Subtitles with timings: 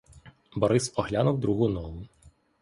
[0.55, 2.07] Борис оглянув другу ногу.